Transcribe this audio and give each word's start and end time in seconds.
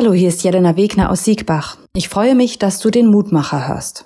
Hallo, 0.00 0.12
hier 0.12 0.28
ist 0.28 0.44
Jelena 0.44 0.76
Wegner 0.76 1.10
aus 1.10 1.24
Siegbach. 1.24 1.76
Ich 1.92 2.08
freue 2.08 2.36
mich, 2.36 2.60
dass 2.60 2.78
du 2.78 2.88
den 2.88 3.08
Mutmacher 3.08 3.66
hörst. 3.66 4.04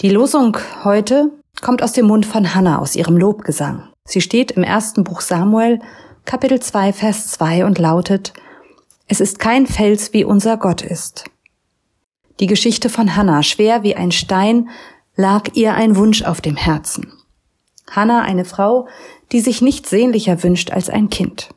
Die 0.00 0.08
Losung 0.08 0.56
heute 0.82 1.30
kommt 1.60 1.82
aus 1.82 1.92
dem 1.92 2.06
Mund 2.06 2.24
von 2.24 2.54
Hannah 2.54 2.78
aus 2.78 2.96
ihrem 2.96 3.18
Lobgesang. 3.18 3.90
Sie 4.06 4.22
steht 4.22 4.52
im 4.52 4.62
ersten 4.62 5.04
Buch 5.04 5.20
Samuel, 5.20 5.80
Kapitel 6.24 6.60
2, 6.60 6.94
Vers 6.94 7.28
2 7.32 7.66
und 7.66 7.78
lautet, 7.78 8.32
Es 9.06 9.20
ist 9.20 9.38
kein 9.38 9.66
Fels, 9.66 10.14
wie 10.14 10.24
unser 10.24 10.56
Gott 10.56 10.80
ist. 10.80 11.26
Die 12.40 12.46
Geschichte 12.46 12.88
von 12.88 13.14
Hannah, 13.14 13.42
schwer 13.42 13.82
wie 13.82 13.94
ein 13.94 14.10
Stein, 14.10 14.70
lag 15.16 15.50
ihr 15.52 15.74
ein 15.74 15.96
Wunsch 15.96 16.22
auf 16.22 16.40
dem 16.40 16.56
Herzen. 16.56 17.12
Hannah, 17.90 18.22
eine 18.22 18.46
Frau, 18.46 18.88
die 19.32 19.40
sich 19.40 19.60
nichts 19.60 19.90
sehnlicher 19.90 20.42
wünscht 20.42 20.70
als 20.70 20.88
ein 20.88 21.10
Kind. 21.10 21.50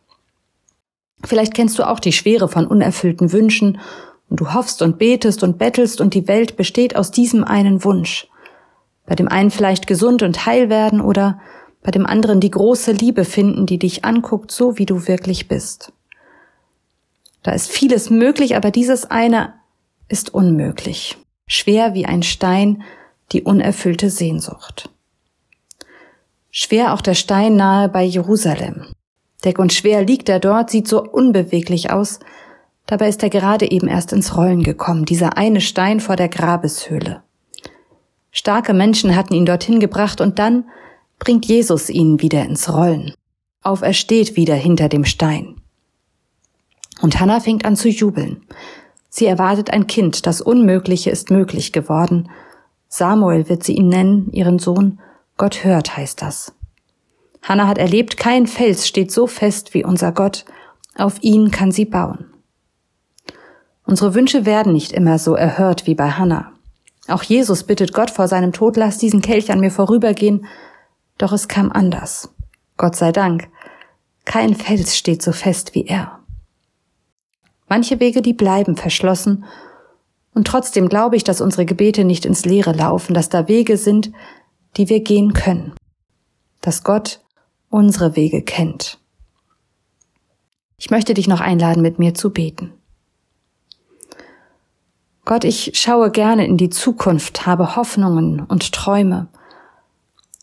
Vielleicht 1.24 1.54
kennst 1.54 1.78
du 1.80 1.88
auch 1.88 2.00
die 2.00 2.14
Schwere 2.14 2.48
von 2.48 2.68
unerfüllten 2.68 3.32
Wünschen 3.32 3.80
und 4.30 4.40
du 4.40 4.54
hoffst 4.54 4.82
und 4.82 4.98
betest 4.98 5.44
und 5.44 5.58
bettelst 5.58 6.02
und 6.02 6.14
die 6.14 6.28
Welt 6.28 6.56
besteht 6.56 6.96
aus 6.96 7.12
diesem 7.12 7.44
einen 7.44 7.84
Wunsch. 7.84 8.28
Bei 9.06 9.16
dem 9.16 9.28
einen 9.28 9.52
vielleicht 9.52 9.88
gesund 9.88 10.24
und 10.24 10.46
heil 10.46 10.70
werden 10.70 11.02
oder 11.02 11.40
bei 11.84 11.92
dem 11.92 12.06
anderen 12.06 12.40
die 12.40 12.52
große 12.52 12.92
Liebe 12.92 13.26
finden, 13.26 13.66
die 13.66 13.80
dich 13.80 14.06
anguckt, 14.06 14.52
so 14.52 14.78
wie 14.78 14.86
du 14.86 15.08
wirklich 15.08 15.48
bist. 15.48 15.92
Da 17.44 17.52
ist 17.52 17.72
vieles 17.72 18.10
möglich, 18.10 18.56
aber 18.56 18.72
dieses 18.72 19.10
eine 19.10 19.54
ist 20.08 20.34
unmöglich. 20.34 21.18
Schwer 21.48 21.94
wie 21.94 22.06
ein 22.06 22.24
Stein, 22.24 22.84
die 23.32 23.44
unerfüllte 23.44 24.10
Sehnsucht. 24.10 24.90
Schwer 26.52 26.94
auch 26.94 27.02
der 27.02 27.16
Stein 27.16 27.56
nahe 27.56 27.90
bei 27.90 28.04
Jerusalem. 28.04 28.86
Deck 29.44 29.60
und 29.60 29.74
schwer 29.74 30.04
liegt 30.04 30.30
er 30.30 30.40
dort, 30.40 30.70
sieht 30.70 30.88
so 30.88 31.04
unbeweglich 31.04 31.92
aus. 31.92 32.20
Dabei 32.86 33.08
ist 33.10 33.24
er 33.24 33.30
gerade 33.30 33.70
eben 33.70 33.88
erst 33.88 34.14
ins 34.14 34.36
Rollen 34.36 34.64
gekommen, 34.64 35.06
dieser 35.06 35.38
eine 35.38 35.62
Stein 35.62 36.00
vor 36.00 36.16
der 36.16 36.30
Grabeshöhle. 36.30 37.24
Starke 38.32 38.74
Menschen 38.74 39.16
hatten 39.16 39.34
ihn 39.34 39.46
dorthin 39.46 39.80
gebracht 39.80 40.22
und 40.22 40.40
dann 40.40 40.66
bringt 41.20 41.46
Jesus 41.46 41.90
ihn 41.90 42.22
wieder 42.22 42.44
ins 42.46 42.74
Rollen. 42.74 43.14
Auf 43.64 43.82
er 43.82 43.94
steht 43.94 44.36
wieder 44.36 44.56
hinter 44.56 44.90
dem 44.90 45.06
Stein. 45.06 45.56
Und 47.02 47.20
Hannah 47.20 47.40
fängt 47.40 47.66
an 47.66 47.76
zu 47.76 47.90
jubeln. 47.90 48.46
Sie 49.10 49.26
erwartet 49.26 49.72
ein 49.72 49.88
Kind, 49.88 50.26
das 50.26 50.40
Unmögliche 50.42 51.10
ist 51.10 51.32
möglich 51.32 51.72
geworden. 51.72 52.30
Samuel 52.88 53.50
wird 53.50 53.64
sie 53.64 53.76
ihn 53.76 53.90
nennen, 53.90 54.32
ihren 54.32 54.60
Sohn. 54.60 55.00
Gott 55.38 55.64
hört, 55.64 55.98
heißt 55.98 56.22
das. 56.22 56.54
Hannah 57.42 57.68
hat 57.68 57.78
erlebt, 57.78 58.18
kein 58.18 58.48
Fels 58.48 58.88
steht 58.88 59.12
so 59.12 59.28
fest 59.28 59.74
wie 59.74 59.84
unser 59.84 60.12
Gott, 60.12 60.46
auf 60.96 61.22
ihn 61.22 61.52
kann 61.52 61.72
sie 61.72 61.86
bauen. 61.86 62.26
Unsere 63.86 64.14
Wünsche 64.14 64.46
werden 64.46 64.74
nicht 64.74 64.92
immer 64.92 65.20
so 65.20 65.36
erhört 65.36 65.88
wie 65.88 65.96
bei 65.96 66.12
Hannah. 66.12 66.54
Auch 67.08 67.24
Jesus 67.24 67.64
bittet 67.64 67.94
Gott 67.94 68.12
vor 68.12 68.28
seinem 68.28 68.54
Tod, 68.54 68.78
lass 68.78 68.98
diesen 68.98 69.22
Kelch 69.22 69.52
an 69.52 69.60
mir 69.60 69.72
vorübergehen, 69.72 70.46
doch 71.18 71.34
es 71.34 71.48
kam 71.48 71.72
anders. 71.72 72.34
Gott 72.78 72.96
sei 72.96 73.12
Dank. 73.12 73.50
Kein 74.26 74.56
Fels 74.56 74.96
steht 74.96 75.22
so 75.22 75.32
fest 75.32 75.76
wie 75.76 75.86
er. 75.86 76.20
Manche 77.68 78.00
Wege, 78.00 78.22
die 78.22 78.34
bleiben 78.34 78.76
verschlossen, 78.76 79.46
und 80.34 80.48
trotzdem 80.48 80.88
glaube 80.88 81.16
ich, 81.16 81.24
dass 81.24 81.42
unsere 81.42 81.66
Gebete 81.66 82.06
nicht 82.06 82.26
ins 82.26 82.46
Leere 82.46 82.72
laufen, 82.72 83.14
dass 83.14 83.30
da 83.30 83.48
Wege 83.48 83.78
sind, 83.78 84.12
die 84.78 84.88
wir 84.88 85.02
gehen 85.02 85.34
können, 85.34 85.74
dass 86.62 86.84
Gott 86.84 87.21
unsere 87.72 88.16
Wege 88.16 88.44
kennt. 88.44 89.00
Ich 90.78 90.92
möchte 90.92 91.16
dich 91.16 91.28
noch 91.28 91.42
einladen, 91.42 91.82
mit 91.82 91.98
mir 91.98 92.14
zu 92.14 92.32
beten. 92.32 92.74
Gott, 95.26 95.44
ich 95.44 95.72
schaue 95.76 96.12
gerne 96.12 96.46
in 96.46 96.58
die 96.58 96.70
Zukunft, 96.70 97.46
habe 97.46 97.76
Hoffnungen 97.76 98.42
und 98.42 98.72
Träume, 98.72 99.28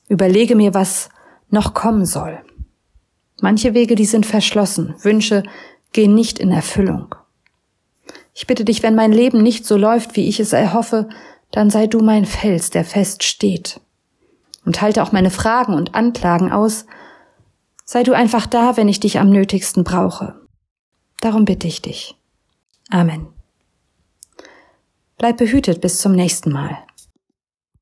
überlege 0.09 0.57
mir, 0.57 0.75
was 0.75 1.11
noch 1.51 1.75
kommen 1.75 2.07
soll. 2.07 2.41
Manche 3.41 3.75
Wege, 3.75 3.95
die 3.95 4.05
sind 4.05 4.27
verschlossen, 4.27 4.95
Wünsche 5.03 5.43
gehen 5.93 6.15
nicht 6.15 6.39
in 6.39 6.51
Erfüllung. 6.51 7.15
Ich 8.35 8.47
bitte 8.47 8.65
dich, 8.65 8.83
wenn 8.83 8.95
mein 8.95 9.13
Leben 9.13 9.43
nicht 9.43 9.67
so 9.67 9.77
läuft, 9.77 10.17
wie 10.17 10.29
ich 10.29 10.39
es 10.39 10.53
erhoffe, 10.53 11.09
dann 11.51 11.71
sei 11.71 11.87
du 11.87 12.01
mein 12.01 12.25
Fels, 12.25 12.71
der 12.71 12.85
fest 12.85 13.25
steht. 13.25 13.81
Und 14.65 14.81
halte 14.81 15.03
auch 15.03 15.13
meine 15.13 15.31
Fragen 15.31 15.75
und 15.75 15.95
Anklagen 15.95 16.53
aus, 16.53 16.87
Sei 17.91 18.03
du 18.03 18.13
einfach 18.13 18.47
da, 18.47 18.77
wenn 18.77 18.87
ich 18.87 19.01
dich 19.01 19.19
am 19.19 19.31
nötigsten 19.31 19.83
brauche. 19.83 20.39
Darum 21.23 21.47
bitte 21.47 21.67
ich 21.67 21.81
dich. 21.81 22.17
Amen. 22.91 23.29
Bleib 25.17 25.39
behütet 25.39 25.81
bis 25.81 25.99
zum 25.99 26.13
nächsten 26.13 26.53
Mal. 26.53 26.77